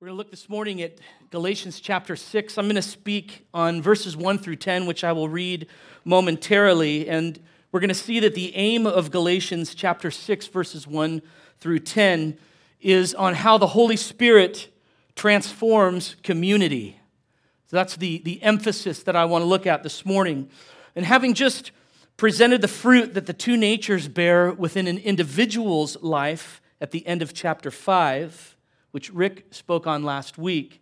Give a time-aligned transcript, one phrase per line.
[0.00, 0.96] We're going to look this morning at
[1.30, 2.56] Galatians chapter 6.
[2.56, 5.66] I'm going to speak on verses 1 through 10, which I will read
[6.06, 7.06] momentarily.
[7.06, 7.38] And
[7.70, 11.20] we're going to see that the aim of Galatians chapter 6, verses 1
[11.58, 12.38] through 10,
[12.80, 14.74] is on how the Holy Spirit
[15.16, 16.98] transforms community.
[17.66, 20.48] So that's the, the emphasis that I want to look at this morning.
[20.96, 21.72] And having just
[22.16, 27.20] presented the fruit that the two natures bear within an individual's life at the end
[27.20, 28.56] of chapter 5,
[28.92, 30.80] which Rick spoke on last week,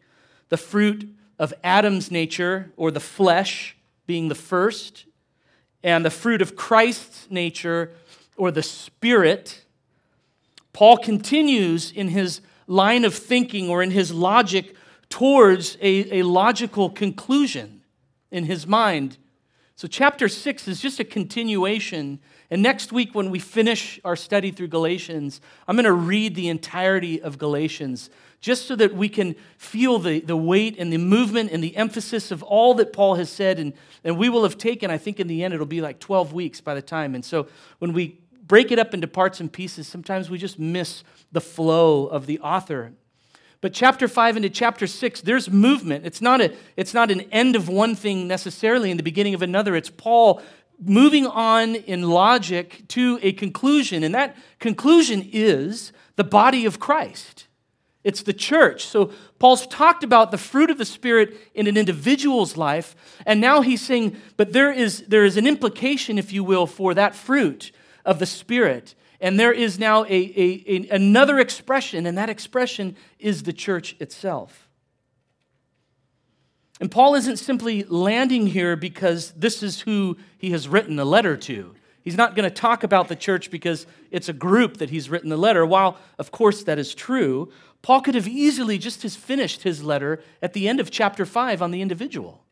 [0.49, 5.05] the fruit of Adam's nature, or the flesh, being the first,
[5.83, 7.93] and the fruit of Christ's nature,
[8.37, 9.65] or the spirit.
[10.73, 14.75] Paul continues in his line of thinking or in his logic
[15.09, 17.83] towards a, a logical conclusion
[18.31, 19.17] in his mind.
[19.75, 22.21] So, chapter 6 is just a continuation
[22.51, 26.49] and next week, when we finish our study through Galatians, I'm going to read the
[26.49, 28.09] entirety of Galatians
[28.41, 32.31] just so that we can feel the, the weight and the movement and the emphasis
[32.31, 33.59] of all that Paul has said.
[33.59, 36.33] And, and we will have taken, I think in the end, it'll be like 12
[36.33, 37.15] weeks by the time.
[37.15, 37.49] And so
[37.81, 41.03] when we break it up into parts and pieces, sometimes we just miss
[41.33, 42.93] the flow of the author.
[43.61, 46.07] But chapter 5 into chapter 6, there's movement.
[46.07, 49.43] It's not, a, it's not an end of one thing necessarily and the beginning of
[49.43, 49.75] another.
[49.75, 50.41] It's Paul
[50.81, 57.47] moving on in logic to a conclusion, and that conclusion is the body of Christ.
[58.05, 58.87] It's the church.
[58.87, 62.95] So Paul's talked about the fruit of the Spirit in an individual's life,
[63.27, 66.95] and now he's saying, but there is, there is an implication, if you will, for
[66.95, 67.73] that fruit
[68.05, 68.95] of the Spirit.
[69.21, 73.97] And there is now a, a, a another expression, and that expression is the church
[73.99, 74.68] itself.
[76.81, 81.37] And Paul isn't simply landing here because this is who he has written a letter
[81.37, 81.75] to.
[82.03, 85.29] He's not going to talk about the church because it's a group that he's written
[85.29, 85.67] the letter.
[85.67, 90.23] While, of course, that is true, Paul could have easily just has finished his letter
[90.41, 92.45] at the end of chapter 5 on the individual.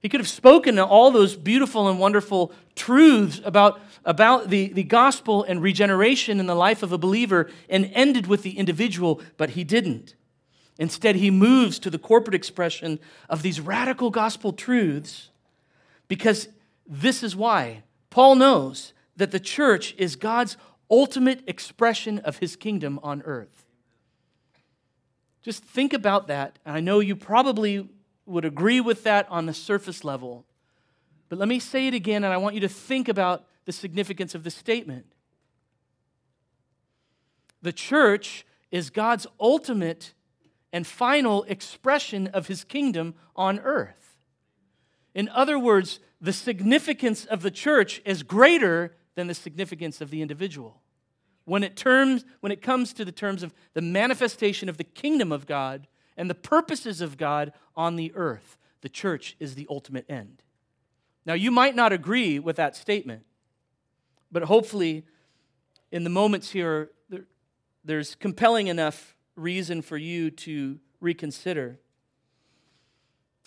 [0.00, 5.42] He could have spoken all those beautiful and wonderful truths about, about the, the gospel
[5.44, 9.64] and regeneration in the life of a believer and ended with the individual, but he
[9.64, 10.14] didn't.
[10.78, 12.98] Instead, he moves to the corporate expression
[13.28, 15.30] of these radical gospel truths
[16.08, 16.48] because
[16.86, 20.56] this is why Paul knows that the church is God's
[20.90, 23.64] ultimate expression of his kingdom on earth.
[25.42, 26.58] Just think about that.
[26.64, 27.88] And I know you probably
[28.26, 30.44] would agree with that on the surface level.
[31.28, 34.34] But let me say it again, and I want you to think about the significance
[34.34, 35.06] of this statement.
[37.62, 40.12] The church is God's ultimate
[40.74, 44.18] and final expression of his kingdom on earth.
[45.14, 50.20] In other words, the significance of the church is greater than the significance of the
[50.20, 50.82] individual.
[51.44, 55.30] When it, terms, when it comes to the terms of the manifestation of the kingdom
[55.30, 55.86] of God
[56.16, 60.42] and the purposes of God on the earth, the church is the ultimate end.
[61.24, 63.22] Now, you might not agree with that statement,
[64.32, 65.04] but hopefully,
[65.92, 67.26] in the moments here, there,
[67.84, 71.78] there's compelling enough reason for you to reconsider.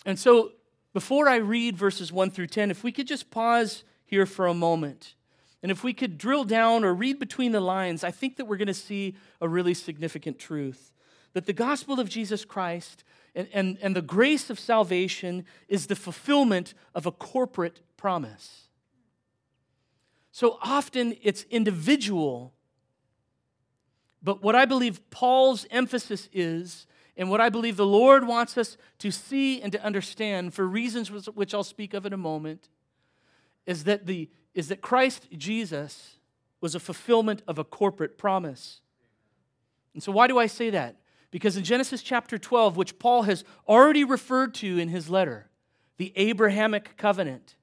[0.04, 0.52] And so,
[0.94, 4.54] before I read verses 1 through 10, if we could just pause here for a
[4.54, 5.14] moment,
[5.62, 8.56] and if we could drill down or read between the lines, I think that we're
[8.56, 10.92] going to see a really significant truth
[11.34, 15.96] that the gospel of Jesus Christ and, and, and the grace of salvation is the
[15.96, 18.68] fulfillment of a corporate promise.
[20.32, 22.54] So often it's individual
[24.28, 28.76] but what I believe Paul's emphasis is, and what I believe the Lord wants us
[28.98, 32.68] to see and to understand for reasons which I'll speak of in a moment,
[33.64, 36.18] is that, the, is that Christ Jesus
[36.60, 38.82] was a fulfillment of a corporate promise.
[39.94, 40.96] And so, why do I say that?
[41.30, 45.48] Because in Genesis chapter 12, which Paul has already referred to in his letter,
[45.96, 47.56] the Abrahamic covenant,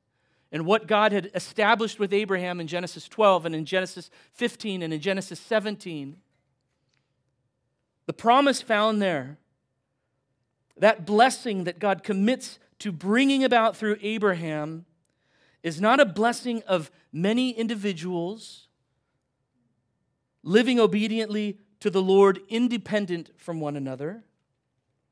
[0.51, 4.91] and what God had established with Abraham in Genesis 12 and in Genesis 15 and
[4.91, 6.17] in Genesis 17,
[8.05, 9.37] the promise found there,
[10.77, 14.85] that blessing that God commits to bringing about through Abraham,
[15.63, 18.67] is not a blessing of many individuals
[20.43, 24.23] living obediently to the Lord independent from one another.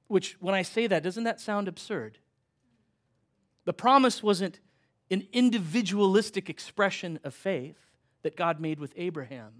[0.07, 2.19] Which, when I say that, doesn't that sound absurd?
[3.65, 4.59] The promise wasn't
[5.09, 7.77] an individualistic expression of faith
[8.21, 9.53] that God made with Abraham.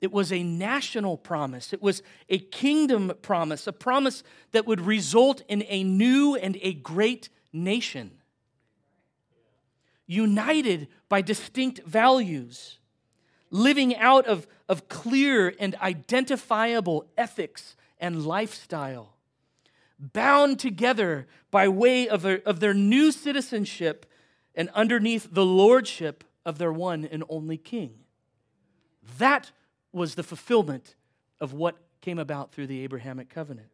[0.00, 1.72] It was a national promise.
[1.72, 6.74] It was a kingdom promise, a promise that would result in a new and a
[6.74, 8.10] great nation.
[10.06, 12.78] United by distinct values,
[13.50, 19.14] living out of, of clear and identifiable ethics and lifestyle,
[19.98, 24.04] bound together by way of, their, of their new citizenship
[24.54, 27.94] and underneath the lordship of their one and only King.
[29.18, 29.50] That
[29.94, 30.94] was the fulfillment
[31.40, 33.68] of what came about through the Abrahamic covenant.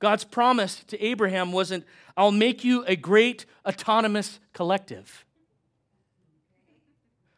[0.00, 1.84] God's promise to Abraham wasn't,
[2.16, 5.24] I'll make you a great autonomous collective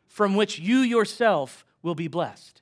[0.07, 2.61] from which you yourself will be blessed.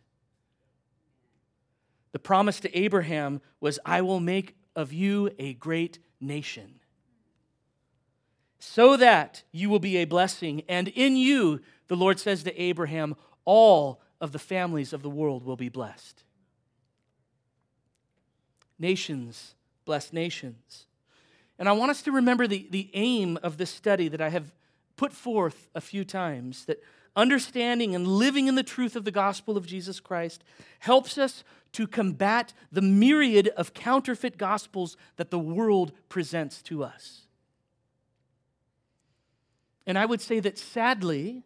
[2.12, 6.80] The promise to Abraham was, I will make of you a great nation,
[8.60, 10.62] so that you will be a blessing.
[10.68, 15.44] And in you, the Lord says to Abraham, all of the families of the world
[15.44, 16.24] will be blessed.
[18.78, 19.54] Nations
[19.84, 20.86] bless nations.
[21.58, 24.52] And I want us to remember the, the aim of this study that I have
[24.96, 26.82] put forth a few times that
[27.16, 30.44] understanding and living in the truth of the gospel of Jesus Christ
[30.80, 31.42] helps us
[31.72, 37.22] to combat the myriad of counterfeit gospels that the world presents to us.
[39.86, 41.42] And I would say that sadly,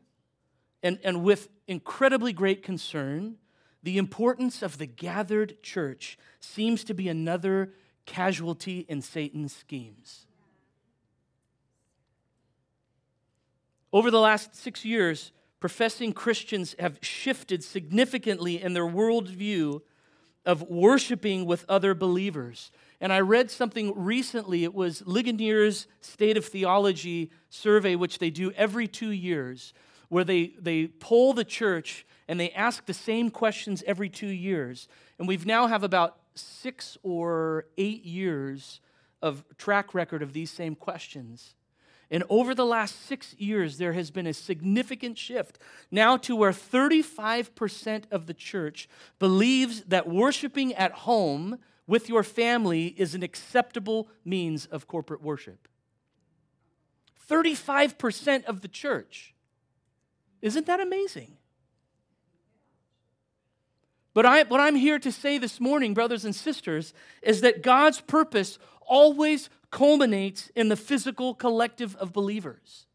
[0.83, 3.37] and, and with incredibly great concern,
[3.83, 7.73] the importance of the gathered church seems to be another
[8.07, 10.27] casualty in Satan's schemes.
[13.93, 19.83] Over the last six years, professing Christians have shifted significantly in their worldview
[20.45, 22.71] of worshiping with other believers.
[23.01, 24.65] And I read something recently.
[24.65, 29.73] It was Ligonier's State of Theology survey, which they do every two years,
[30.13, 34.87] where they, they poll the church and they ask the same questions every two years.
[35.19, 38.83] And we've now have about six or eight years
[39.23, 41.55] of track record of these same questions.
[42.11, 45.59] And over the last six years, there has been a significant shift
[45.91, 52.89] now to where 35% of the church believes that worshiping at home with your family
[52.99, 55.69] is an acceptable means of corporate worship.
[57.31, 59.32] 35% of the church.
[60.43, 61.37] Isn't that amazing?
[64.15, 66.93] But I, what I'm here to say this morning, brothers and sisters,
[67.23, 72.87] is that God's purpose always culminates in the physical collective of believers.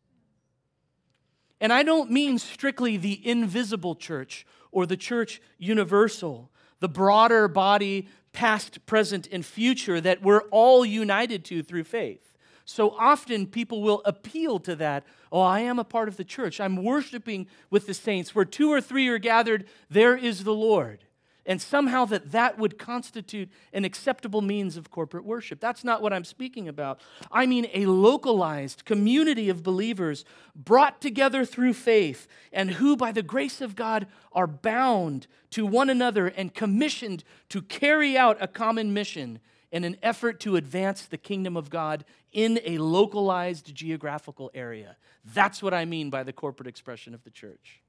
[1.59, 8.07] And I don't mean strictly the invisible church or the church universal, the broader body,
[8.31, 12.36] past, present, and future that we're all united to through faith.
[12.69, 15.05] So often people will appeal to that.
[15.31, 16.59] Oh, I am a part of the church.
[16.59, 18.35] I'm worshiping with the saints.
[18.35, 21.05] Where two or three are gathered, there is the Lord
[21.47, 25.61] and somehow that that would constitute an acceptable means of corporate worship.
[25.61, 26.99] That's not what I'm speaking about.
[27.31, 33.23] I mean a localized community of believers brought together through faith and who, by the
[33.23, 38.93] grace of God, are bound to one another and commissioned to carry out a common
[38.93, 39.39] mission
[39.71, 42.03] in an effort to advance the kingdom of God
[42.37, 44.95] in a localized geographical area.
[45.25, 47.81] That's what I mean by the corporate expression of the church.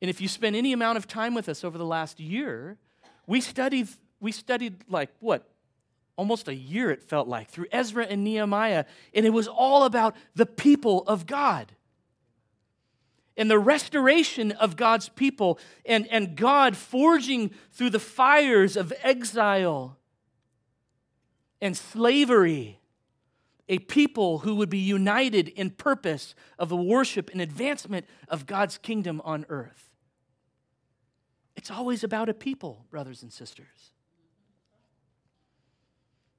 [0.00, 2.78] And if you spend any amount of time with us over the last year,
[3.26, 3.88] we studied,
[4.20, 5.50] we studied like what?
[6.14, 8.84] Almost a year, it felt like, through Ezra and Nehemiah.
[9.12, 11.72] And it was all about the people of God
[13.36, 19.98] and the restoration of God's people and, and God forging through the fires of exile
[21.64, 22.78] and slavery
[23.70, 28.76] a people who would be united in purpose of the worship and advancement of God's
[28.76, 29.88] kingdom on earth.
[31.56, 33.92] It's always about a people, brothers and sisters.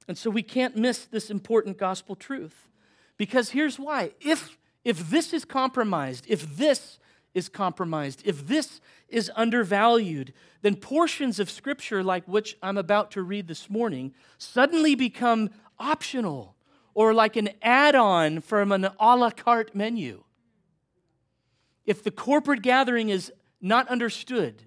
[0.06, 2.68] And so we can't miss this important gospel truth.
[3.16, 4.12] Because here's why.
[4.20, 7.00] If, if this is compromised, if this
[7.36, 13.22] is compromised, if this is undervalued, then portions of Scripture, like which I'm about to
[13.22, 16.56] read this morning, suddenly become optional
[16.94, 20.24] or like an add on from an a la carte menu.
[21.84, 24.62] If the corporate gathering is not understood,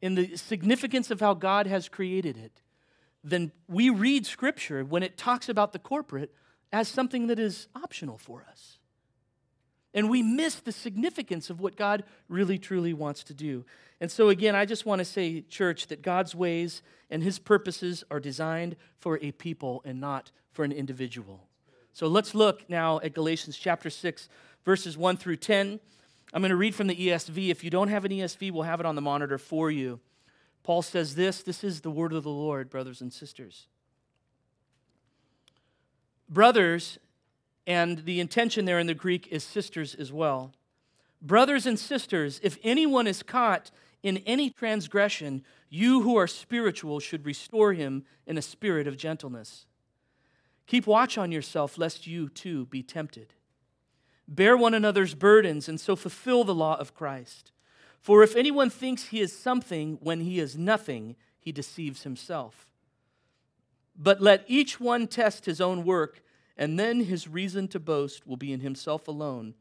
[0.00, 2.62] in the significance of how God has created it,
[3.24, 6.32] then we read Scripture when it talks about the corporate
[6.72, 8.77] as something that is optional for us.
[9.94, 13.64] And we miss the significance of what God really, truly wants to do.
[14.00, 18.04] And so, again, I just want to say, church, that God's ways and His purposes
[18.10, 21.48] are designed for a people and not for an individual.
[21.92, 24.28] So let's look now at Galatians chapter 6,
[24.64, 25.80] verses 1 through 10.
[26.32, 27.48] I'm going to read from the ESV.
[27.48, 29.98] If you don't have an ESV, we'll have it on the monitor for you.
[30.62, 33.66] Paul says this this is the word of the Lord, brothers and sisters.
[36.28, 36.98] Brothers,
[37.68, 40.52] and the intention there in the Greek is sisters as well.
[41.20, 43.70] Brothers and sisters, if anyone is caught
[44.02, 49.66] in any transgression, you who are spiritual should restore him in a spirit of gentleness.
[50.66, 53.34] Keep watch on yourself, lest you too be tempted.
[54.26, 57.52] Bear one another's burdens, and so fulfill the law of Christ.
[58.00, 62.70] For if anyone thinks he is something when he is nothing, he deceives himself.
[63.94, 66.22] But let each one test his own work,
[66.58, 69.54] and then his reason to boast will be in himself alone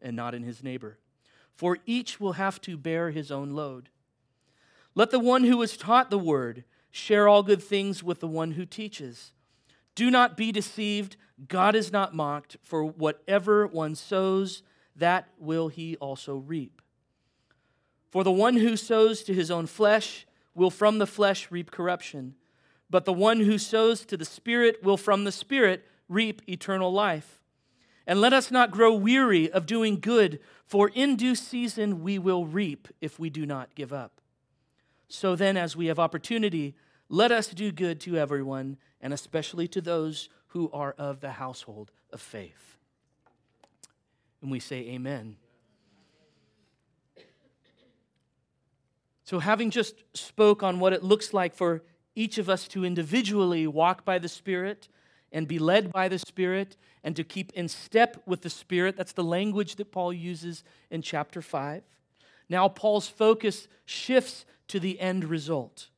[0.00, 0.98] and not in his neighbor
[1.54, 3.88] for each will have to bear his own load.
[4.94, 8.52] Let the one who is taught the word share all good things with the one
[8.52, 9.32] who teaches.
[9.94, 11.16] Do not be deceived.
[11.48, 14.62] God is not mocked, for whatever one sows,
[14.96, 16.82] that will he also reap.
[18.10, 22.34] For the one who sows to his own flesh will from the flesh reap corruption,
[22.90, 27.40] but the one who sows to the Spirit will from the Spirit reap eternal life.
[28.06, 32.46] And let us not grow weary of doing good, for in due season we will
[32.46, 34.20] reap if we do not give up.
[35.08, 36.74] So then, as we have opportunity,
[37.08, 41.92] let us do good to everyone, and especially to those who are of the household
[42.12, 42.78] of faith.
[44.40, 45.36] And we say, Amen.
[49.24, 51.82] So, having just spoke on what it looks like for
[52.14, 54.88] each of us to individually walk by the Spirit
[55.32, 58.96] and be led by the Spirit and to keep in step with the Spirit.
[58.96, 61.82] That's the language that Paul uses in chapter 5.
[62.48, 65.88] Now, Paul's focus shifts to the end result.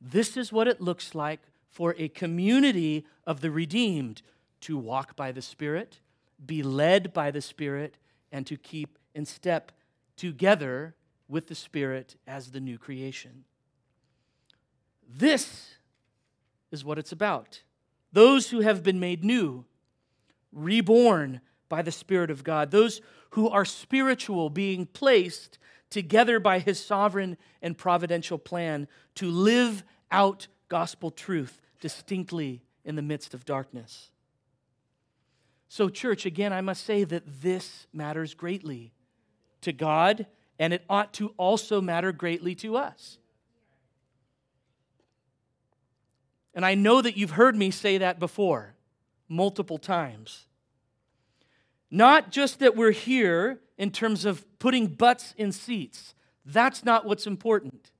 [0.00, 4.22] This is what it looks like for a community of the redeemed
[4.62, 6.00] to walk by the Spirit,
[6.44, 7.96] be led by the Spirit,
[8.32, 9.72] and to keep in step
[10.16, 10.94] together
[11.28, 13.44] with the Spirit as the new creation.
[15.08, 15.74] This
[16.70, 17.62] is what it's about
[18.12, 19.64] those who have been made new,
[20.52, 23.00] reborn by the Spirit of God, those
[23.30, 30.48] who are spiritual, being placed together by His sovereign and providential plan to live out
[30.68, 34.10] gospel truth distinctly in the midst of darkness.
[35.68, 38.92] So, church, again, I must say that this matters greatly
[39.60, 40.26] to God,
[40.58, 43.18] and it ought to also matter greatly to us.
[46.54, 48.74] And I know that you've heard me say that before,
[49.28, 50.46] multiple times.
[51.90, 56.14] Not just that we're here in terms of putting butts in seats,
[56.44, 57.92] that's not what's important.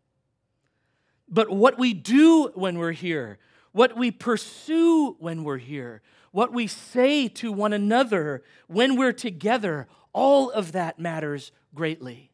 [1.28, 3.38] But what we do when we're here,
[3.73, 6.02] what we pursue when we're here,
[6.33, 12.30] what we say to one another when we're together, all of that matters greatly.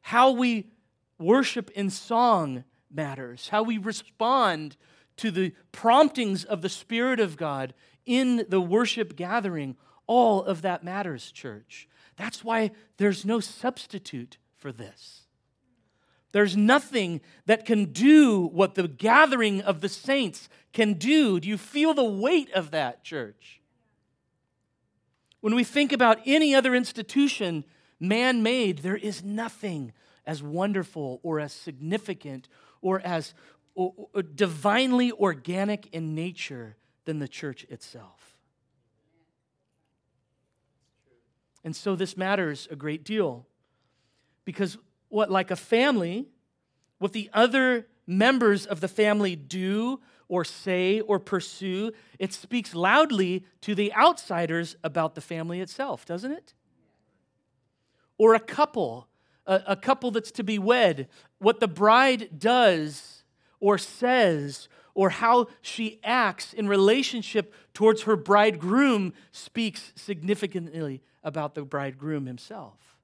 [0.00, 0.70] How we
[1.18, 4.76] worship in song matters, how we respond
[5.16, 7.74] to the promptings of the Spirit of God
[8.06, 11.88] in the worship gathering, all of that matters, church.
[12.16, 15.22] That's why there's no substitute for this.
[16.32, 21.38] There's nothing that can do what the gathering of the saints can do.
[21.38, 23.60] Do you feel the weight of that, church?
[25.40, 27.64] When we think about any other institution
[28.00, 29.92] man made, there is nothing
[30.26, 32.48] as wonderful or as significant
[32.80, 33.34] or as
[34.34, 38.36] divinely organic in nature than the church itself.
[41.64, 43.46] And so this matters a great deal
[44.44, 44.76] because
[45.08, 46.28] what, like a family,
[46.98, 53.44] what the other members of the family do or say or pursue, it speaks loudly
[53.62, 56.54] to the outsiders about the family itself, doesn't it?
[58.18, 59.08] Or a couple,
[59.46, 63.23] a, a couple that's to be wed, what the bride does
[63.64, 71.62] or says or how she acts in relationship towards her bridegroom speaks significantly about the
[71.62, 72.98] bridegroom himself.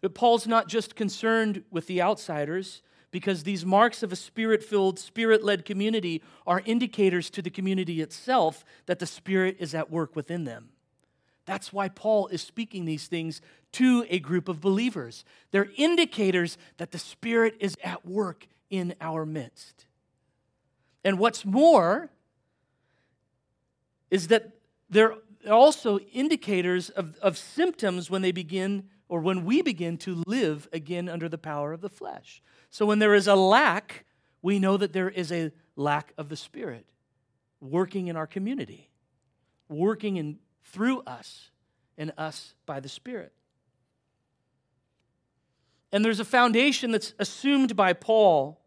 [0.00, 5.00] But Paul's not just concerned with the outsiders because these marks of a spirit filled,
[5.00, 10.14] spirit led community are indicators to the community itself that the Spirit is at work
[10.14, 10.68] within them.
[11.44, 13.40] That's why Paul is speaking these things
[13.74, 15.24] to a group of believers.
[15.50, 19.86] They're indicators that the Spirit is at work in our midst.
[21.04, 22.10] And what's more
[24.10, 24.52] is that
[24.88, 25.14] they're
[25.50, 31.08] also indicators of, of symptoms when they begin or when we begin to live again
[31.08, 32.42] under the power of the flesh.
[32.70, 34.04] So when there is a lack,
[34.40, 36.86] we know that there is a lack of the Spirit
[37.60, 38.90] working in our community,
[39.68, 41.50] working in through us
[41.98, 43.32] and us by the Spirit.
[45.94, 48.60] And there's a foundation that's assumed by Paul,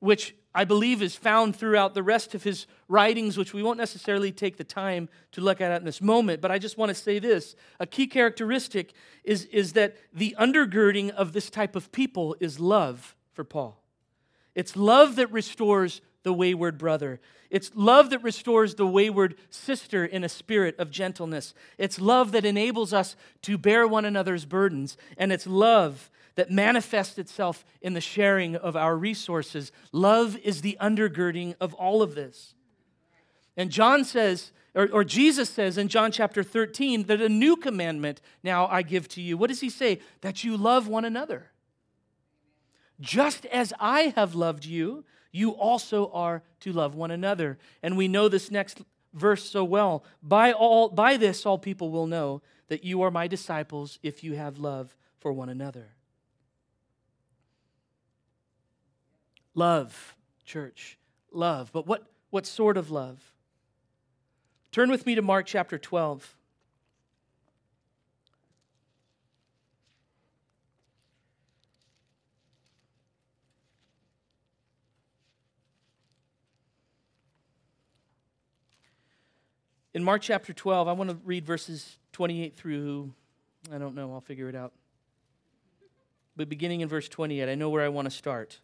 [0.00, 4.32] which I believe is found throughout the rest of his writings, which we won't necessarily
[4.32, 6.40] take the time to look at in this moment.
[6.40, 11.10] But I just want to say this a key characteristic is, is that the undergirding
[11.10, 13.80] of this type of people is love for Paul.
[14.56, 17.20] It's love that restores the wayward brother.
[17.50, 21.54] It's love that restores the wayward sister in a spirit of gentleness.
[21.78, 24.96] It's love that enables us to bear one another's burdens.
[25.16, 29.72] And it's love that manifests itself in the sharing of our resources.
[29.90, 32.54] Love is the undergirding of all of this.
[33.56, 38.20] And John says, or, or, Jesus says in John chapter 13, that a new commandment
[38.44, 39.36] now I give to you.
[39.36, 39.98] What does he say?
[40.20, 41.50] That you love one another.
[43.00, 47.58] Just as I have loved you, you also are to love one another.
[47.82, 48.80] And we know this next
[49.12, 50.04] verse so well.
[50.22, 54.34] By all by this all people will know that you are my disciples if you
[54.34, 55.97] have love for one another.
[59.58, 60.96] Love, church,
[61.32, 61.72] love.
[61.72, 63.32] But what, what sort of love?
[64.70, 66.36] Turn with me to Mark chapter 12.
[79.92, 83.12] In Mark chapter 12, I want to read verses 28 through,
[83.74, 84.72] I don't know, I'll figure it out.
[86.36, 88.60] But beginning in verse 28, I know where I want to start.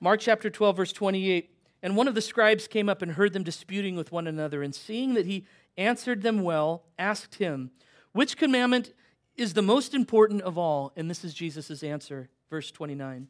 [0.00, 1.50] Mark chapter 12, verse 28.
[1.82, 4.74] And one of the scribes came up and heard them disputing with one another, and
[4.74, 7.70] seeing that he answered them well, asked him,
[8.12, 8.92] Which commandment
[9.36, 10.92] is the most important of all?
[10.96, 13.28] And this is Jesus' answer, verse 29.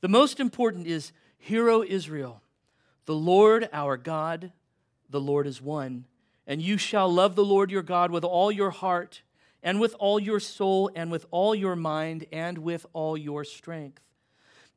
[0.00, 2.42] The most important is, Hear, O Israel,
[3.06, 4.52] the Lord our God,
[5.08, 6.06] the Lord is one.
[6.46, 9.22] And you shall love the Lord your God with all your heart,
[9.62, 14.00] and with all your soul, and with all your mind, and with all your strength.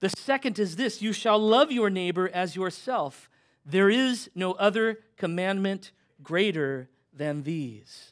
[0.04, 3.30] The second is this you shall love your neighbor as yourself.
[3.66, 8.12] There is no other commandment greater than these.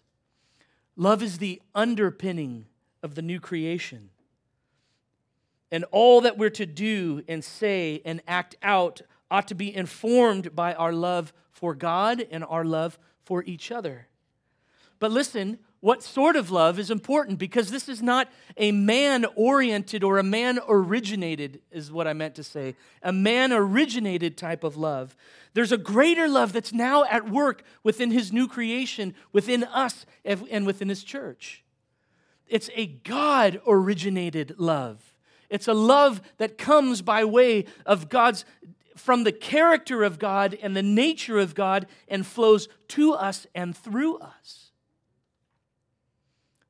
[0.95, 2.67] Love is the underpinning
[3.03, 4.09] of the new creation.
[5.69, 10.55] And all that we're to do and say and act out ought to be informed
[10.55, 14.07] by our love for God and our love for each other.
[14.99, 20.03] But listen, what sort of love is important because this is not a man oriented
[20.03, 22.75] or a man originated, is what I meant to say.
[23.01, 25.15] A man originated type of love.
[25.53, 30.65] There's a greater love that's now at work within his new creation, within us, and
[30.67, 31.63] within his church.
[32.47, 35.15] It's a God originated love.
[35.49, 38.45] It's a love that comes by way of God's,
[38.95, 43.75] from the character of God and the nature of God, and flows to us and
[43.75, 44.70] through us.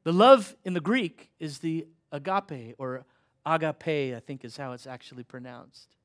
[0.04, 3.06] The love in the Greek is the agape or
[3.46, 5.96] agape, I think is how it's actually pronounced.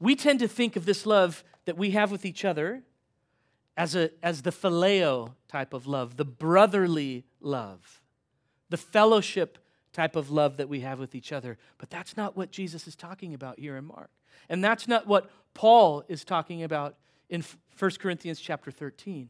[0.00, 2.82] We tend to think of this love that we have with each other
[3.76, 8.02] as, a, as the phileo type of love, the brotherly love,
[8.68, 9.58] the fellowship
[9.92, 11.56] type of love that we have with each other.
[11.78, 14.10] But that's not what Jesus is talking about here in Mark.
[14.48, 16.96] And that's not what Paul is talking about
[17.30, 17.44] in
[17.78, 19.28] 1 Corinthians chapter 13.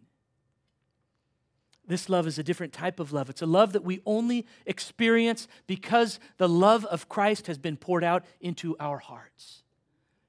[1.86, 3.28] This love is a different type of love.
[3.28, 8.04] It's a love that we only experience because the love of Christ has been poured
[8.04, 9.62] out into our hearts.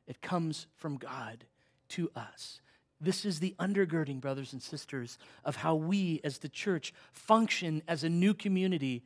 [0.08, 1.46] It comes from God
[1.90, 2.62] to us.
[3.00, 8.04] This is the undergirding, brothers and sisters, of how we as the church function as
[8.04, 9.04] a new community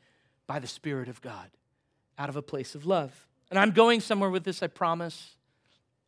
[0.48, 1.50] by the Spirit of God
[2.18, 3.28] out of a place of love.
[3.50, 5.36] And I'm going somewhere with this, I promise.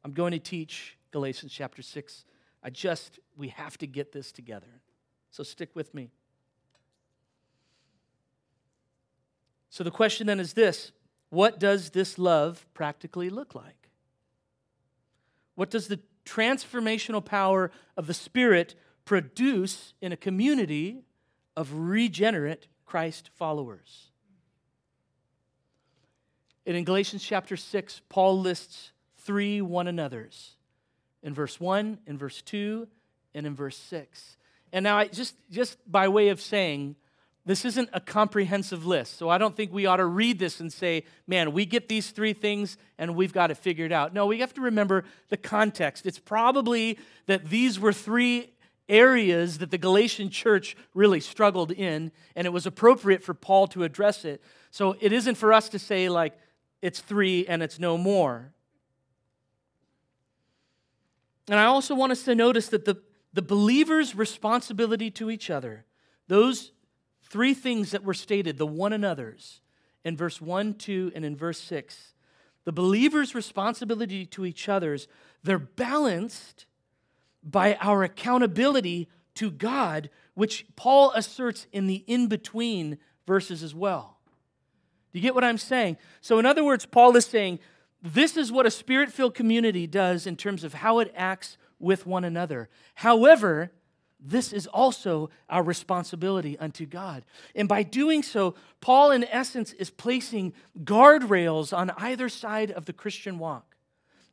[0.03, 2.25] I'm going to teach Galatians chapter 6.
[2.63, 4.81] I just, we have to get this together.
[5.31, 6.11] So stick with me.
[9.71, 10.91] So the question then is this
[11.29, 13.89] what does this love practically look like?
[15.55, 21.03] What does the transformational power of the Spirit produce in a community
[21.55, 24.11] of regenerate Christ followers?
[26.65, 30.57] And in Galatians chapter 6, Paul lists three one another's
[31.23, 32.87] in verse 1, in verse 2,
[33.33, 34.37] and in verse 6.
[34.73, 36.95] And now, I just, just by way of saying,
[37.45, 39.17] this isn't a comprehensive list.
[39.17, 42.11] So I don't think we ought to read this and say, man, we get these
[42.11, 44.13] three things and we've got it figured out.
[44.13, 46.05] No, we have to remember the context.
[46.05, 48.53] It's probably that these were three
[48.87, 53.83] areas that the Galatian church really struggled in, and it was appropriate for Paul to
[53.83, 54.43] address it.
[54.69, 56.37] So it isn't for us to say, like,
[56.81, 58.51] it's three and it's no more.
[61.47, 62.97] And I also want us to notice that the,
[63.33, 65.85] the believer's responsibility to each other,
[66.27, 66.71] those
[67.31, 69.61] three things that were stated, the one another's,
[70.03, 72.13] in verse 1, 2, and in verse 6.
[72.63, 75.07] the believer's responsibility to each other's,
[75.41, 76.67] they're balanced
[77.43, 84.19] by our accountability to God, which Paul asserts in the in between verses as well.
[85.11, 85.97] Do you get what I'm saying?
[86.21, 87.59] So, in other words, Paul is saying
[88.03, 92.05] this is what a spirit filled community does in terms of how it acts with
[92.05, 92.69] one another.
[92.95, 93.71] However,
[94.21, 97.23] this is also our responsibility unto God.
[97.55, 100.53] And by doing so, Paul, in essence, is placing
[100.83, 103.65] guardrails on either side of the Christian walk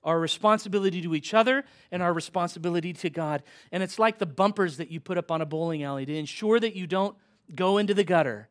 [0.04, 3.42] our responsibility to each other and our responsibility to God.
[3.72, 6.60] And it's like the bumpers that you put up on a bowling alley to ensure
[6.60, 7.16] that you don't
[7.54, 8.48] go into the gutter.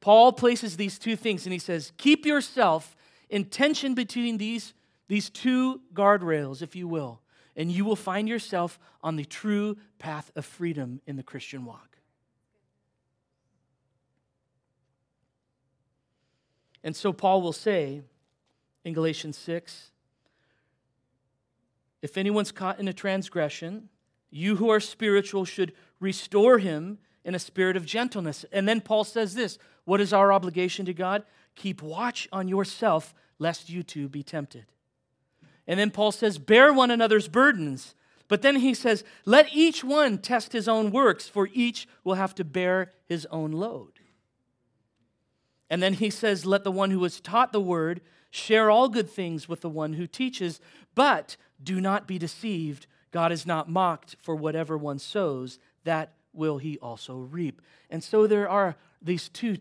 [0.00, 2.96] Paul places these two things and he says, Keep yourself
[3.28, 4.72] in tension between these,
[5.06, 7.20] these two guardrails, if you will
[7.56, 11.96] and you will find yourself on the true path of freedom in the Christian walk.
[16.84, 18.02] And so Paul will say
[18.84, 19.90] in Galatians 6
[22.02, 23.88] if anyone's caught in a transgression,
[24.30, 28.44] you who are spiritual should restore him in a spirit of gentleness.
[28.52, 31.24] And then Paul says this What is our obligation to God?
[31.56, 34.66] Keep watch on yourself, lest you too be tempted.
[35.66, 37.94] And then Paul says, Bear one another's burdens.
[38.28, 42.34] But then he says, Let each one test his own works, for each will have
[42.36, 43.92] to bear his own load.
[45.68, 48.00] And then he says, Let the one who has taught the word
[48.30, 50.60] share all good things with the one who teaches,
[50.94, 52.86] but do not be deceived.
[53.10, 57.62] God is not mocked, for whatever one sows, that will he also reap.
[57.88, 59.58] And so there are these two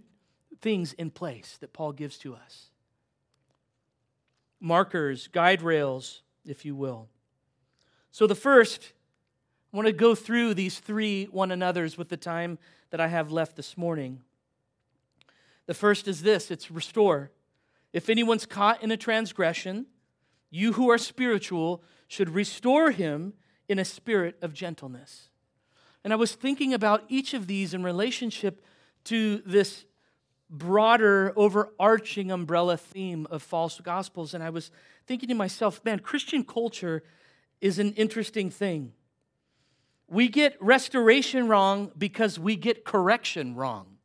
[0.62, 2.72] things in place that Paul gives to us
[4.66, 7.08] markers, guide rails, if you will.
[8.12, 8.94] So, the first,
[9.72, 12.58] I want to go through these three one another's with the time
[12.90, 14.22] that I have left this morning.
[15.68, 17.32] The first is this it's restore.
[17.94, 19.86] If anyone's caught in a transgression,
[20.50, 23.34] you who are spiritual should restore him
[23.70, 25.30] in a spirit of gentleness.
[26.04, 28.64] And I was thinking about each of these in relationship
[29.06, 29.86] to this
[30.50, 34.34] broader, overarching umbrella theme of false gospels.
[34.34, 34.72] And I was
[35.08, 37.04] thinking to myself, man, Christian culture
[37.62, 38.94] is an interesting thing.
[40.08, 43.98] We get restoration wrong because we get correction wrong.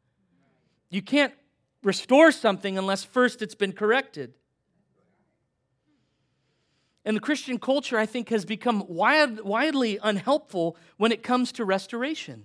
[0.88, 1.35] You can't
[1.83, 4.35] restore something unless first it's been corrected.
[7.05, 11.64] And the Christian culture, I think, has become wide, widely unhelpful when it comes to
[11.64, 12.44] restoration.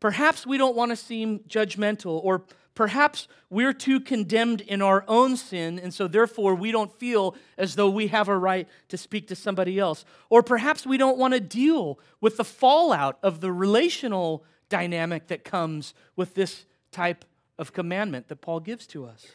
[0.00, 2.44] Perhaps we don't want to seem judgmental, or
[2.76, 7.74] Perhaps we're too condemned in our own sin, and so therefore we don't feel as
[7.74, 10.04] though we have a right to speak to somebody else.
[10.28, 15.42] Or perhaps we don't want to deal with the fallout of the relational dynamic that
[15.42, 17.24] comes with this type
[17.58, 19.26] of commandment that Paul gives to us.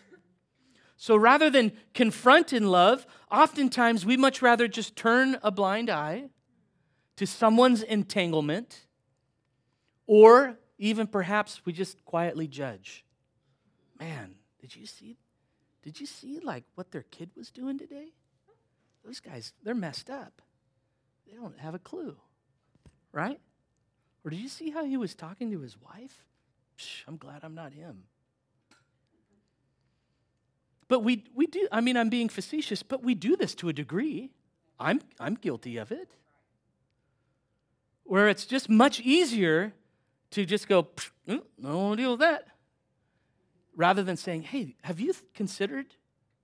[0.95, 6.29] So rather than confront in love, oftentimes we much rather just turn a blind eye
[7.15, 8.85] to someone's entanglement,
[10.05, 13.03] or even perhaps we just quietly judge
[14.01, 15.17] man, did you see?
[15.83, 18.09] Did you see like what their kid was doing today?
[19.05, 20.41] Those guys, they're messed up.
[21.27, 22.15] They don't have a clue,
[23.11, 23.39] right?
[24.23, 26.25] Or did you see how he was talking to his wife?
[26.77, 28.03] Psh, I'm glad I'm not him.
[30.87, 33.73] But we, we do, I mean, I'm being facetious, but we do this to a
[33.73, 34.31] degree.
[34.79, 36.09] I'm, I'm guilty of it.
[38.03, 39.73] Where it's just much easier
[40.31, 40.89] to just go,
[41.25, 42.47] no, mm, no deal with that
[43.75, 45.87] rather than saying, hey, have you considered?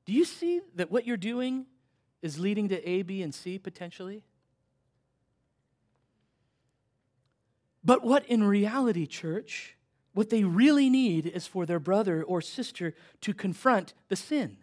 [0.06, 1.66] Do you see that what you're doing
[2.22, 4.24] is leading to A, B, and C potentially?
[7.84, 9.78] But what in reality, church,
[10.14, 14.58] what they really need is for their brother or sister to confront the sin.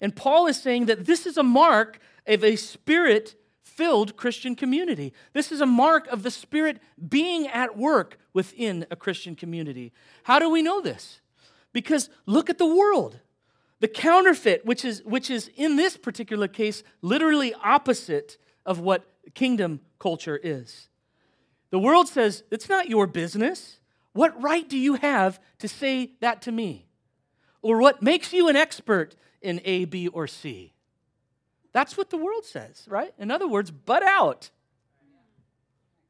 [0.00, 5.12] And Paul is saying that this is a mark of a spirit filled Christian community.
[5.32, 9.92] This is a mark of the Spirit being at work within a Christian community.
[10.24, 11.20] How do we know this?
[11.72, 13.18] Because look at the world.
[13.80, 19.80] The counterfeit, which is, which is in this particular case literally opposite of what kingdom
[19.98, 20.88] culture is.
[21.70, 23.78] The world says, it's not your business.
[24.12, 26.86] What right do you have to say that to me?
[27.62, 30.74] Or what makes you an expert in A, B, or C?
[31.72, 33.12] That's what the world says, right?
[33.18, 34.50] In other words, butt out.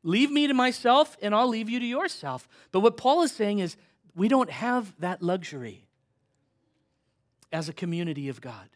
[0.03, 2.49] Leave me to myself, and I'll leave you to yourself.
[2.73, 3.77] But what Paul is saying is,
[4.15, 5.87] we don't have that luxury
[7.53, 8.69] as a community of God.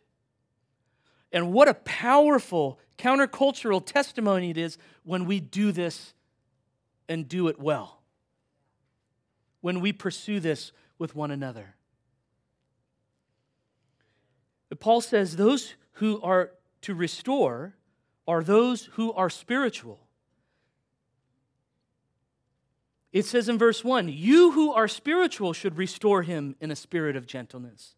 [1.33, 6.15] And what a powerful countercultural testimony it is when we do this
[7.09, 8.01] and do it well.
[9.61, 11.75] When we pursue this with one another.
[14.69, 17.77] But Paul says those who are to restore
[18.27, 20.07] are those who are spiritual.
[23.13, 27.17] It says in verse 1 You who are spiritual should restore him in a spirit
[27.17, 27.95] of gentleness.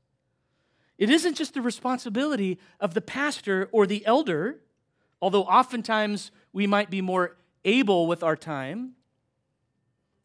[0.96, 4.60] It isn't just the responsibility of the pastor or the elder,
[5.20, 8.92] although oftentimes we might be more able with our time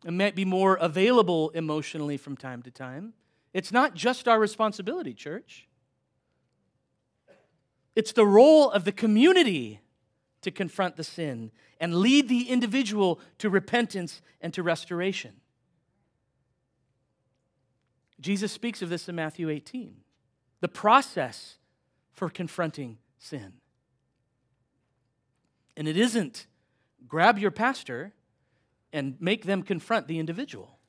[0.05, 3.13] and might be more available emotionally from time to time.
[3.53, 5.67] It's not just our responsibility, church.
[7.95, 9.81] It's the role of the community
[10.41, 15.33] to confront the sin and lead the individual to repentance and to restoration.
[18.19, 19.97] Jesus speaks of this in Matthew 18
[20.61, 21.57] the process
[22.13, 23.51] for confronting sin.
[25.75, 26.47] And it isn't
[27.05, 28.13] grab your pastor
[28.93, 30.79] and make them confront the individual,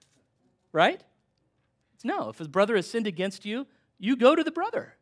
[0.73, 1.03] right?
[2.05, 3.67] No, if a brother has sinned against you,
[3.99, 4.95] you go to the brother.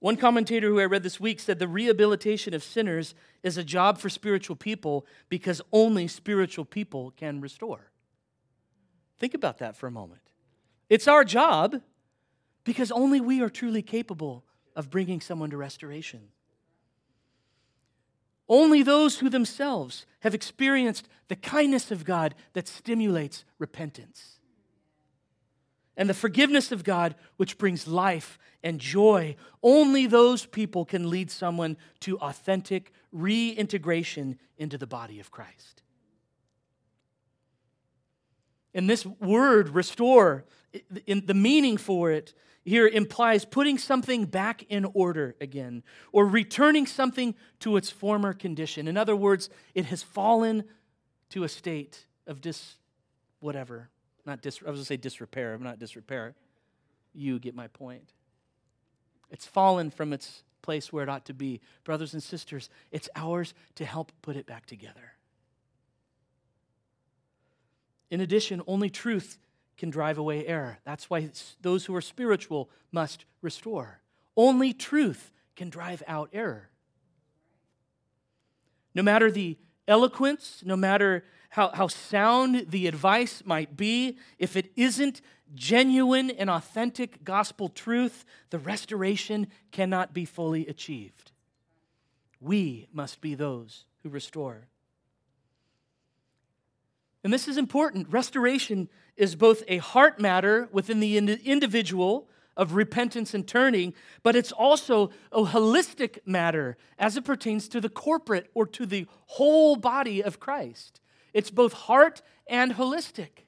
[0.00, 3.98] One commentator who I read this week said the rehabilitation of sinners is a job
[3.98, 7.90] for spiritual people because only spiritual people can restore.
[9.18, 10.20] Think about that for a moment.
[10.88, 11.82] It's our job
[12.62, 14.44] because only we are truly capable
[14.76, 16.28] of bringing someone to restoration.
[18.48, 24.37] Only those who themselves have experienced the kindness of God that stimulates repentance
[25.98, 29.36] and the forgiveness of God, which brings life and joy.
[29.62, 35.82] Only those people can lead someone to authentic reintegration into the body of Christ.
[38.72, 40.44] And this word, restore,
[41.06, 42.32] in the meaning for it
[42.64, 45.82] here implies putting something back in order again
[46.12, 48.86] or returning something to its former condition.
[48.86, 50.64] In other words, it has fallen
[51.30, 52.76] to a state of dis
[53.40, 53.88] whatever.
[54.28, 56.34] Not dis, I was going to say disrepair, I'm not disrepair.
[57.14, 58.12] You get my point.
[59.30, 61.62] It's fallen from its place where it ought to be.
[61.82, 65.14] Brothers and sisters, it's ours to help put it back together.
[68.10, 69.38] In addition, only truth
[69.78, 70.78] can drive away error.
[70.84, 71.30] That's why
[71.62, 74.02] those who are spiritual must restore.
[74.36, 76.68] Only truth can drive out error.
[78.94, 79.56] No matter the
[79.88, 85.20] eloquence, no matter how, how sound the advice might be, if it isn't
[85.54, 91.32] genuine and authentic gospel truth, the restoration cannot be fully achieved.
[92.40, 94.68] We must be those who restore.
[97.24, 98.08] And this is important.
[98.10, 104.52] Restoration is both a heart matter within the individual of repentance and turning, but it's
[104.52, 110.22] also a holistic matter as it pertains to the corporate or to the whole body
[110.22, 111.00] of Christ.
[111.32, 113.44] It's both heart and holistic.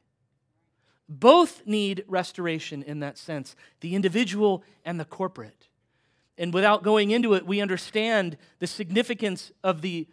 [1.08, 5.66] Both need restoration in that sense the individual and the corporate.
[6.38, 10.06] And without going into it, we understand the significance of the,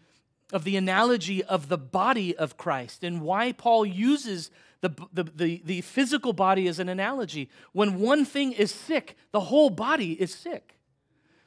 [0.52, 4.50] of the analogy of the body of Christ and why Paul uses
[4.82, 7.50] the, the, the, the physical body is an analogy.
[7.74, 10.78] When one thing is sick, the whole body is sick.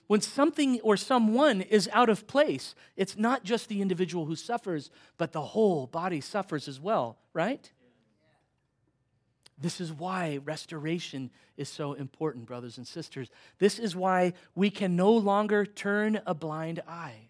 [0.08, 4.90] When something or someone is out of place, it's not just the individual who suffers,
[5.18, 7.70] but the whole body suffers as well, right?
[9.56, 13.30] This is why restoration is so important, brothers and sisters.
[13.58, 17.28] This is why we can no longer turn a blind eye.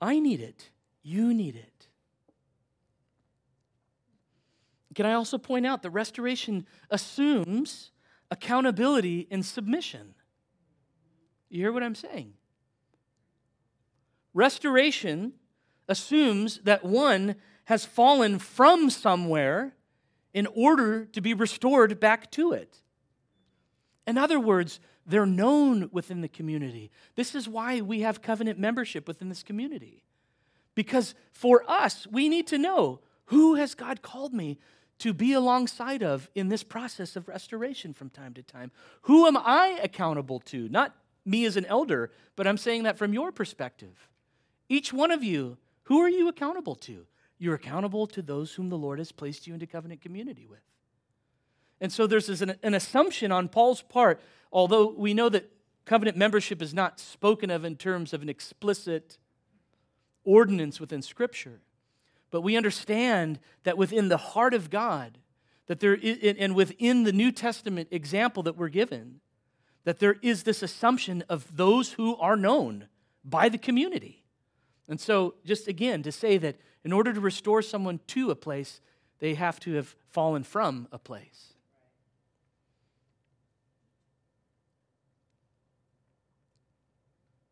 [0.00, 0.70] I need it.
[1.02, 1.73] You need it.
[4.94, 7.90] Can I also point out that restoration assumes
[8.30, 10.14] accountability and submission.
[11.48, 12.34] You hear what I'm saying?
[14.32, 15.34] Restoration
[15.88, 19.76] assumes that one has fallen from somewhere
[20.32, 22.78] in order to be restored back to it.
[24.06, 26.90] In other words, they're known within the community.
[27.14, 30.02] This is why we have covenant membership within this community.
[30.74, 34.58] Because for us, we need to know who has God called me
[34.98, 38.70] to be alongside of in this process of restoration from time to time.
[39.02, 40.68] Who am I accountable to?
[40.68, 44.08] Not me as an elder, but I'm saying that from your perspective.
[44.68, 47.06] Each one of you, who are you accountable to?
[47.38, 50.60] You're accountable to those whom the Lord has placed you into covenant community with.
[51.80, 54.20] And so there's an, an assumption on Paul's part,
[54.52, 55.50] although we know that
[55.84, 59.18] covenant membership is not spoken of in terms of an explicit
[60.24, 61.60] ordinance within Scripture.
[62.34, 65.18] But we understand that within the heart of God,
[65.68, 69.20] that there is, and within the New Testament example that we're given,
[69.84, 72.88] that there is this assumption of those who are known
[73.24, 74.24] by the community.
[74.88, 78.80] And so, just again, to say that in order to restore someone to a place,
[79.20, 81.52] they have to have fallen from a place.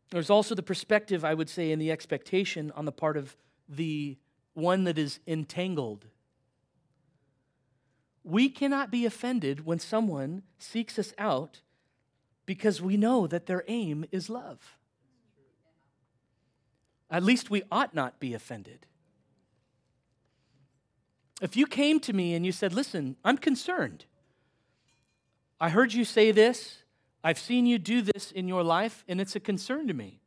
[0.09, 3.37] There's also the perspective, I would say, and the expectation on the part of
[3.69, 4.17] the
[4.53, 6.05] one that is entangled.
[8.23, 11.61] We cannot be offended when someone seeks us out
[12.45, 14.77] because we know that their aim is love.
[17.09, 18.85] At least we ought not be offended.
[21.41, 24.05] If you came to me and you said, Listen, I'm concerned.
[25.59, 26.79] I heard you say this.
[27.23, 30.19] I've seen you do this in your life, and it's a concern to me.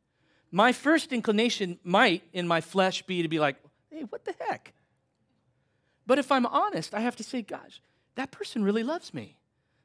[0.51, 3.57] My first inclination might, in my flesh, be to be like,
[3.89, 4.73] Hey, what the heck?
[6.05, 7.81] But if I'm honest, I have to say, Gosh,
[8.15, 9.37] that person really loves me.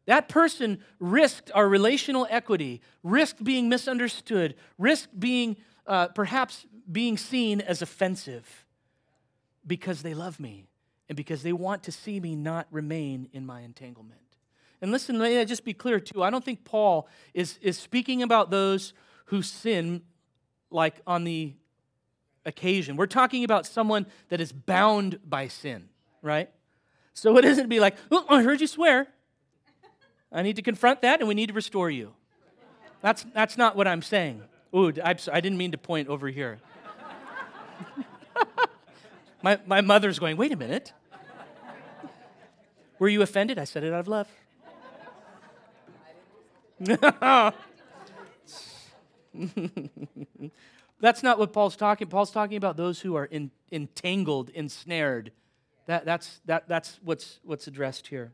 [0.07, 7.61] That person risked our relational equity, risked being misunderstood, risked being uh, perhaps being seen
[7.61, 8.67] as offensive
[9.67, 10.67] because they love me
[11.09, 14.21] and because they want to see me not remain in my entanglement.
[14.81, 16.23] And listen, may I just be clear too.
[16.23, 18.93] I don't think Paul is, is speaking about those
[19.27, 20.03] who sin
[20.71, 21.55] like on the
[22.45, 22.97] occasion.
[22.97, 25.89] We're talking about someone that is bound by sin,
[26.23, 26.51] right?
[27.15, 29.09] So it isn't be like, oh, I heard you swear.
[30.31, 32.15] I need to confront that and we need to restore you.
[33.03, 34.43] That's, that's not what I'm saying.
[34.75, 36.59] Ooh, I, I didn't mean to point over here.
[39.43, 40.93] my, my mother's going, wait a minute.
[42.99, 43.59] Were you offended?
[43.59, 44.29] I said it out of love.
[51.03, 52.07] that's not what Paul's talking.
[52.07, 55.33] Paul's talking about those who are in, entangled, ensnared.
[55.87, 58.33] That, that's, that, that's what's, what's addressed here.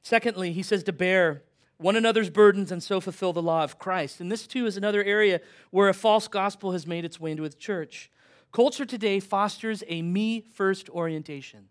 [0.00, 1.42] Secondly, he says to bear
[1.76, 4.20] one another's burdens and so fulfill the law of Christ.
[4.20, 7.42] And this, too, is another area where a false gospel has made its way into
[7.42, 8.08] the church.
[8.52, 11.66] Culture today fosters a me first orientation.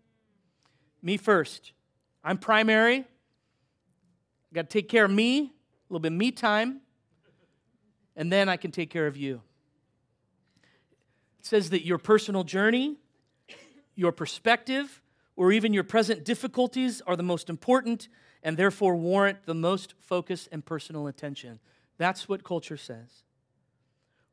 [1.02, 1.72] Me first.
[2.22, 2.98] I'm primary.
[2.98, 5.48] I got to take care of me, a
[5.88, 6.82] little bit of me time,
[8.16, 9.42] and then I can take care of you.
[11.38, 12.96] It says that your personal journey,
[13.94, 15.02] your perspective,
[15.36, 18.08] or even your present difficulties are the most important
[18.42, 21.60] and therefore warrant the most focus and personal attention.
[21.98, 23.22] That's what culture says.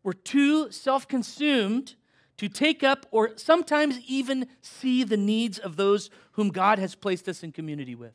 [0.04, 1.96] We're too self consumed
[2.38, 7.28] to take up or sometimes even see the needs of those whom God has placed
[7.28, 8.14] us in community with.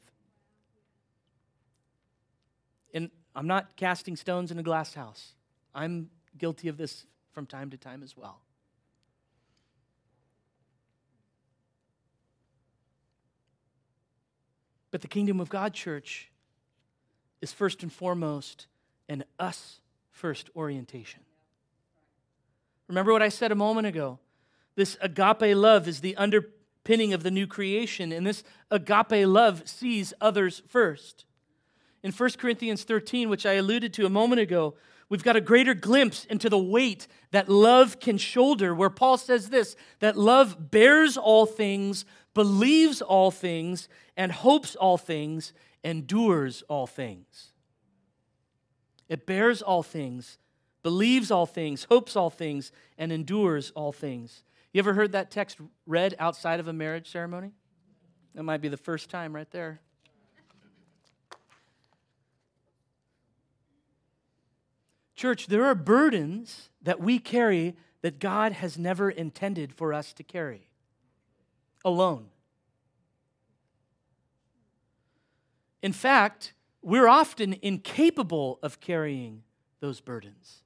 [2.95, 5.35] And I'm not casting stones in a glass house,
[5.75, 8.41] I'm guilty of this from time to time as well.
[14.91, 16.31] But the kingdom of God, church,
[17.41, 18.69] is first and foremost
[19.09, 19.81] an us
[20.13, 21.21] first orientation.
[22.87, 24.21] Remember what I said a moment ago?
[24.77, 30.15] This agape love is the underpinning of the new creation, and this agape love sees
[30.21, 31.25] others first.
[32.05, 34.75] In 1 Corinthians 13, which I alluded to a moment ago,
[35.09, 39.51] we've got a greater glimpse into the weight that love can shoulder, where Paul says
[39.51, 46.87] this that love bears all things, believes all things, and hopes all things, endures all
[46.87, 47.53] things.
[49.09, 50.39] It bears all things,
[50.83, 54.45] believes all things, hopes all things, and endures all things.
[54.73, 57.53] You ever heard that text read outside of a marriage ceremony?
[58.35, 59.81] That might be the first time right there.
[65.25, 70.23] Church, there are burdens that we carry that God has never intended for us to
[70.23, 70.69] carry
[71.83, 72.27] alone.
[75.81, 79.45] In fact, we're often incapable of carrying
[79.81, 80.61] those burdens.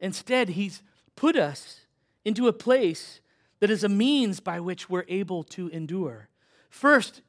[0.00, 0.82] Instead, He's
[1.14, 1.82] put us
[2.24, 3.20] into a place
[3.60, 6.30] that is a means by which we're able to endure.
[6.68, 7.22] First,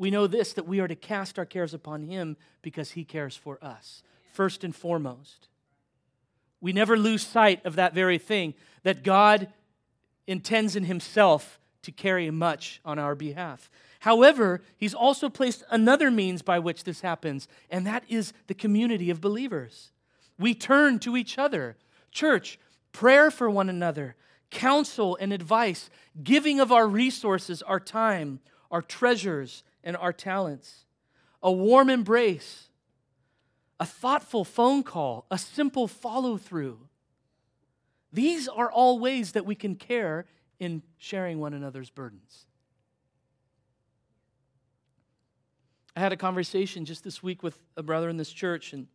[0.00, 3.36] we know this that we are to cast our cares upon Him because He cares
[3.36, 5.48] for us, first and foremost.
[6.58, 9.48] We never lose sight of that very thing that God
[10.26, 13.70] intends in himself to carry much on our behalf.
[14.00, 19.10] However, he's also placed another means by which this happens, and that is the community
[19.10, 19.92] of believers.
[20.38, 21.76] We turn to each other.
[22.10, 22.58] Church,
[22.92, 24.16] prayer for one another,
[24.50, 25.90] counsel and advice,
[26.22, 30.84] giving of our resources, our time, our treasures, and our talents,
[31.42, 32.68] a warm embrace,
[33.78, 36.78] a thoughtful phone call, a simple follow through
[38.12, 40.26] these are all ways that we can care
[40.58, 42.46] in sharing one another's burdens.
[45.96, 48.86] I had a conversation just this week with a brother in this church, and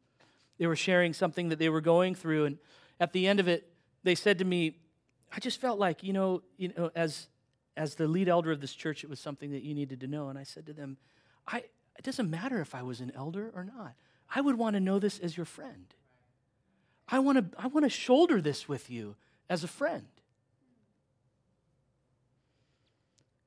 [0.57, 2.45] they were sharing something that they were going through.
[2.45, 2.57] And
[2.99, 3.69] at the end of it,
[4.03, 4.77] they said to me,
[5.33, 7.27] I just felt like, you know, you know as,
[7.77, 10.29] as the lead elder of this church, it was something that you needed to know.
[10.29, 10.97] And I said to them,
[11.47, 11.57] I,
[11.97, 13.93] it doesn't matter if I was an elder or not.
[14.33, 15.93] I would want to know this as your friend.
[17.07, 19.15] I want to, I want to shoulder this with you
[19.49, 20.07] as a friend.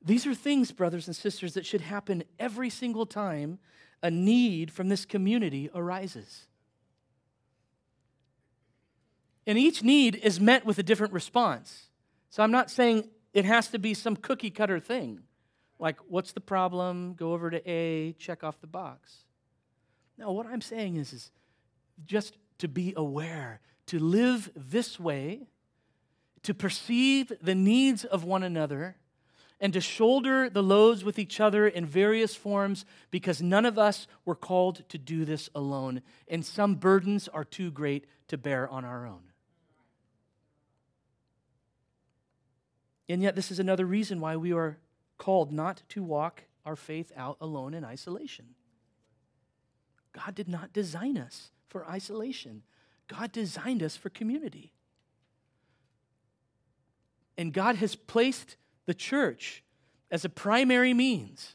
[0.04, 3.58] These are things, brothers and sisters, that should happen every single time
[4.02, 6.46] a need from this community arises.
[9.46, 11.88] And each need is met with a different response.
[12.30, 15.20] So I'm not saying it has to be some cookie cutter thing.
[15.78, 17.14] Like, what's the problem?
[17.14, 19.24] Go over to A, check off the box.
[20.16, 21.30] No, what I'm saying is, is
[22.04, 25.46] just to be aware, to live this way,
[26.42, 28.96] to perceive the needs of one another,
[29.60, 34.06] and to shoulder the loads with each other in various forms because none of us
[34.24, 38.84] were called to do this alone, and some burdens are too great to bear on
[38.84, 39.22] our own.
[43.08, 44.78] And yet, this is another reason why we are
[45.16, 48.46] called not to walk our faith out alone in isolation.
[50.12, 52.62] God did not design us for isolation,
[53.08, 54.72] God designed us for community.
[57.36, 58.56] And God has placed
[58.86, 59.62] the church
[60.10, 61.54] as a primary means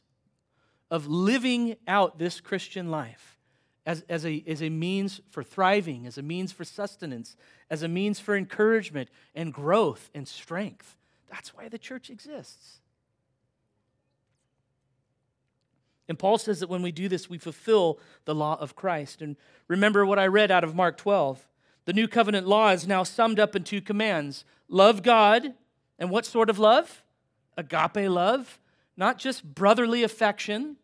[0.89, 3.38] of living out this Christian life
[3.86, 7.36] as, as, a, as a means for thriving, as a means for sustenance,
[7.70, 10.95] as a means for encouragement and growth and strength.
[11.34, 12.77] That's why the church exists.
[16.07, 19.19] And Paul says that when we do this, we fulfill the law of Christ.
[19.19, 19.36] And
[19.67, 21.47] remember what I read out of Mark 12.
[21.86, 25.55] The new covenant law is now summed up in two commands love God,
[25.97, 27.03] and what sort of love?
[27.57, 28.59] agape love,
[28.95, 30.77] not just brotherly affection.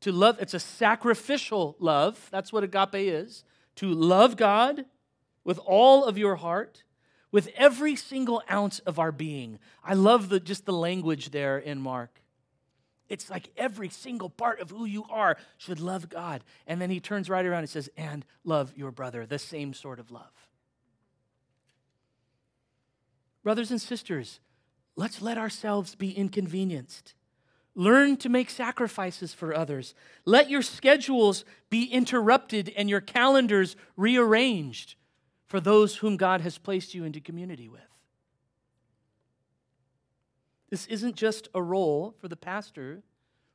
[0.00, 2.28] To love, it's a sacrificial love.
[2.32, 3.44] That's what agape is.
[3.76, 4.84] To love God
[5.44, 6.82] with all of your heart,
[7.32, 9.58] with every single ounce of our being.
[9.82, 12.20] I love the, just the language there in Mark.
[13.08, 16.44] It's like every single part of who you are should love God.
[16.66, 19.98] And then he turns right around and says, and love your brother, the same sort
[19.98, 20.30] of love.
[23.42, 24.38] Brothers and sisters,
[24.96, 27.14] Let's let ourselves be inconvenienced.
[27.74, 29.94] Learn to make sacrifices for others.
[30.26, 34.96] Let your schedules be interrupted and your calendars rearranged
[35.52, 37.82] for those whom God has placed you into community with.
[40.70, 43.02] This isn't just a role for the pastor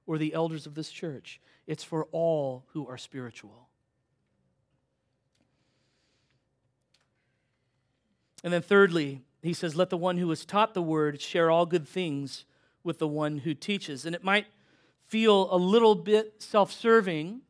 [0.05, 3.67] or the elders of this church, it's for all who are spiritual.
[8.43, 11.65] And then, thirdly, he says, Let the one who has taught the word share all
[11.65, 12.45] good things
[12.83, 14.05] with the one who teaches.
[14.05, 14.45] And it might
[15.07, 17.41] feel a little bit self serving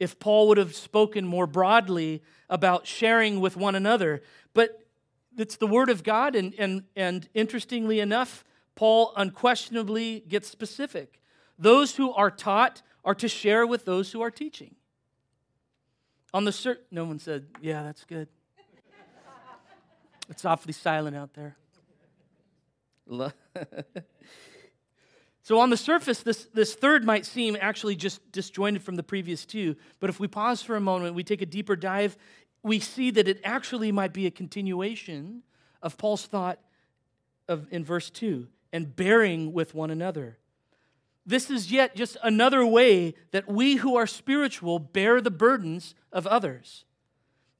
[0.00, 4.22] if Paul would have spoken more broadly about sharing with one another.
[4.54, 4.82] But
[5.36, 8.42] it's the word of God, and, and, and interestingly enough,
[8.74, 11.20] Paul unquestionably gets specific.
[11.58, 14.74] Those who are taught are to share with those who are teaching.
[16.32, 18.28] On the cert, no one said, "Yeah, that's good."
[20.28, 21.56] It's awfully silent out there.
[25.50, 29.44] so, on the surface, this, this third might seem actually just disjointed from the previous
[29.44, 29.74] two.
[29.98, 32.16] But if we pause for a moment, we take a deeper dive,
[32.62, 35.42] we see that it actually might be a continuation
[35.82, 36.60] of Paul's thought
[37.48, 40.38] of, in verse 2 and bearing with one another.
[41.26, 46.28] This is yet just another way that we who are spiritual bear the burdens of
[46.28, 46.84] others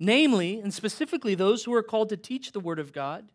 [0.00, 3.28] namely and specifically those who are called to teach the Word of God,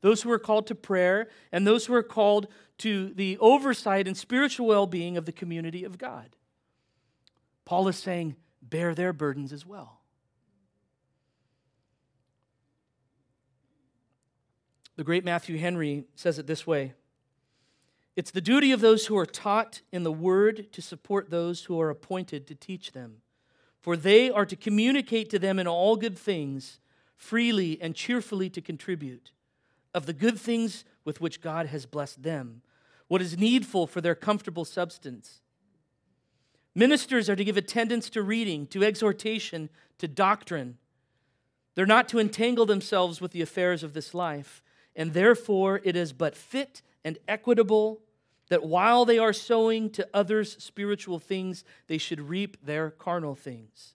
[0.00, 2.46] those who are called to prayer, and those who are called
[2.78, 6.36] to the oversight and spiritual well being of the community of God.
[7.64, 10.00] Paul is saying, bear their burdens as well.
[14.96, 16.94] The great Matthew Henry says it this way
[18.16, 21.80] It's the duty of those who are taught in the word to support those who
[21.80, 23.22] are appointed to teach them
[23.80, 26.80] for they are to communicate to them in all good things,
[27.16, 29.32] freely and cheerfully to contribute,
[29.94, 32.62] of the good things with which God has blessed them,
[33.08, 35.40] what is needful for their comfortable substance.
[36.74, 39.68] Ministers are to give attendance to reading, to exhortation,
[39.98, 40.78] to doctrine.
[41.74, 44.62] They're not to entangle themselves with the affairs of this life,
[44.94, 48.00] and therefore it is but fit and equitable
[48.48, 53.94] that while they are sowing to others spiritual things, they should reap their carnal things.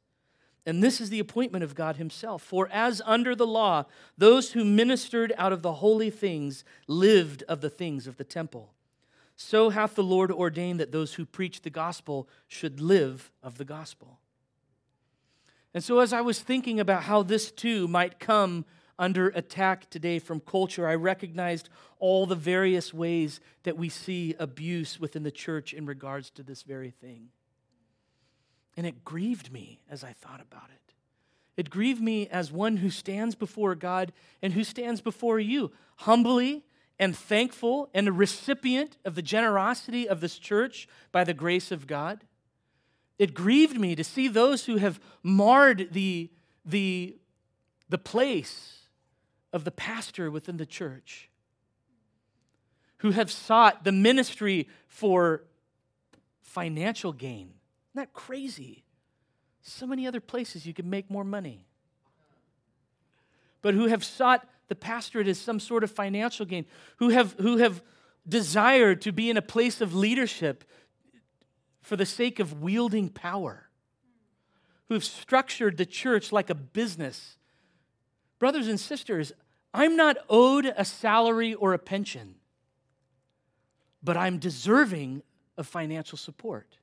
[0.65, 2.41] And this is the appointment of God Himself.
[2.41, 3.85] For as under the law,
[4.17, 8.73] those who ministered out of the holy things lived of the things of the temple,
[9.35, 13.65] so hath the Lord ordained that those who preach the gospel should live of the
[13.65, 14.19] gospel.
[15.73, 18.63] And so, as I was thinking about how this too might come
[18.97, 21.67] under attack today from culture, I recognized
[21.99, 26.63] all the various ways that we see abuse within the church in regards to this
[26.63, 27.27] very thing.
[28.77, 30.93] And it grieved me as I thought about it.
[31.57, 34.11] It grieved me as one who stands before God
[34.41, 36.65] and who stands before you, humbly
[36.99, 41.87] and thankful and a recipient of the generosity of this church by the grace of
[41.87, 42.25] God.
[43.17, 46.29] It grieved me to see those who have marred the,
[46.65, 47.17] the,
[47.87, 48.79] the place
[49.53, 51.29] of the pastor within the church,
[52.97, 55.43] who have sought the ministry for
[56.41, 57.53] financial gain.
[57.95, 58.83] Isn't that crazy?
[59.61, 61.65] So many other places you could make more money.
[63.61, 66.65] But who have sought the pastorate as some sort of financial gain,
[66.97, 67.81] who have, who have
[68.27, 70.65] desired to be in a place of leadership
[71.81, 73.69] for the sake of wielding power,
[74.89, 77.37] who have structured the church like a business.
[78.39, 79.31] Brothers and sisters,
[79.73, 82.35] I'm not owed a salary or a pension,
[84.03, 85.23] but I'm deserving
[85.57, 86.77] of financial support.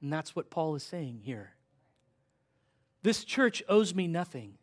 [0.00, 1.52] And that's what Paul is saying here.
[3.02, 4.54] This church owes me nothing,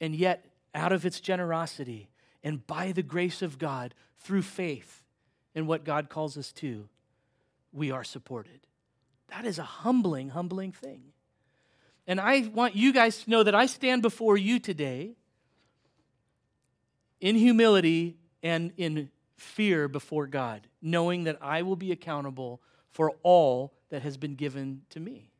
[0.00, 2.08] and yet, out of its generosity
[2.44, 5.02] and by the grace of God, through faith
[5.54, 6.88] in what God calls us to,
[7.72, 8.60] we are supported.
[9.28, 11.02] That is a humbling, humbling thing.
[12.06, 15.14] And I want you guys to know that I stand before you today
[17.20, 22.60] in humility and in fear before God, knowing that I will be accountable
[22.90, 25.30] for all that has been given to me.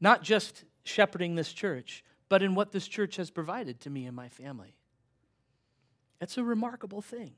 [0.00, 4.16] Not just shepherding this church, but in what this church has provided to me and
[4.16, 4.76] my family.
[6.20, 7.32] It's a remarkable thing.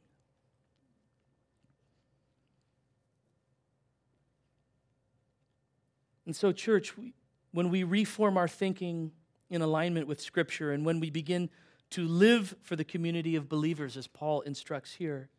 [6.26, 7.14] And so, church, we,
[7.52, 9.12] when we reform our thinking
[9.48, 11.48] in alignment with Scripture and when we begin
[11.90, 15.30] to live for the community of believers, as Paul instructs here,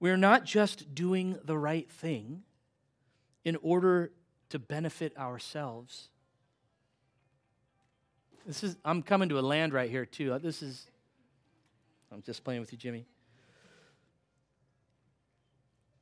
[0.00, 2.42] we're not just doing the right thing
[3.46, 4.10] in order
[4.48, 6.08] to benefit ourselves.
[8.44, 10.32] This is, I'm coming to a land right here, too.
[10.32, 10.88] Uh, this is,
[12.12, 13.06] I'm just playing with you, Jimmy.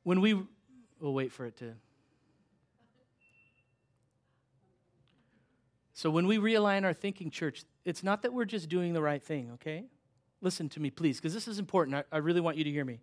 [0.01, 0.33] When we,
[0.99, 1.73] we'll wait for it to.
[5.93, 9.21] So when we realign our thinking, church, it's not that we're just doing the right
[9.21, 9.85] thing, okay?
[10.41, 11.95] Listen to me, please, because this is important.
[11.95, 13.01] I, I really want you to hear me.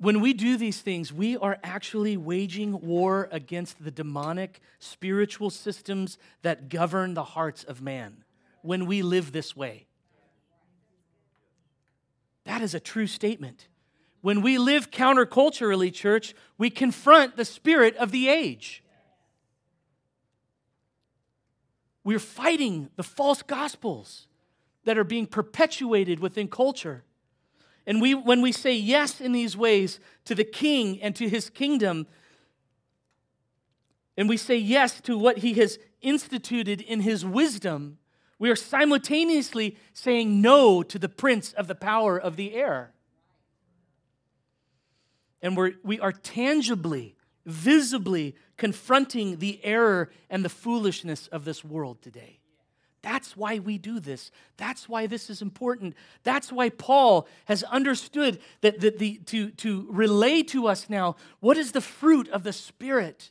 [0.00, 6.18] When we do these things, we are actually waging war against the demonic spiritual systems
[6.42, 8.24] that govern the hearts of man
[8.62, 9.86] when we live this way.
[12.44, 13.66] That is a true statement.
[14.20, 18.84] When we live counterculturally, church, we confront the spirit of the age.
[22.04, 24.28] We're fighting the false gospels
[24.84, 27.04] that are being perpetuated within culture.
[27.88, 31.48] And we, when we say yes in these ways to the king and to his
[31.48, 32.06] kingdom,
[34.14, 37.96] and we say yes to what he has instituted in his wisdom,
[38.38, 42.92] we are simultaneously saying no to the prince of the power of the air.
[45.40, 47.16] And we're, we are tangibly,
[47.46, 52.40] visibly confronting the error and the foolishness of this world today.
[53.08, 54.30] That's why we do this.
[54.58, 55.94] That's why this is important.
[56.24, 61.56] That's why Paul has understood that, that the, to, to relay to us now what
[61.56, 63.30] is the fruit of the Spirit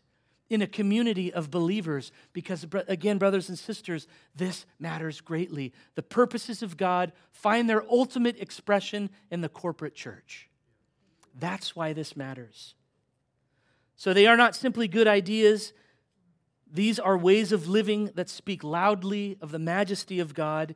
[0.49, 2.11] in a community of believers.
[2.33, 5.73] Because, again, brothers and sisters, this matters greatly.
[5.93, 10.49] The purposes of God find their ultimate expression in the corporate church.
[11.39, 12.73] That's why this matters.
[13.95, 15.71] So they are not simply good ideas
[16.71, 20.75] these are ways of living that speak loudly of the majesty of God,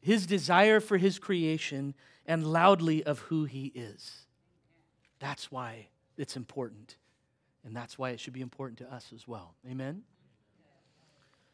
[0.00, 1.94] his desire for his creation,
[2.26, 4.26] and loudly of who he is.
[5.18, 6.96] That's why it's important.
[7.64, 9.54] And that's why it should be important to us as well.
[9.68, 10.02] Amen?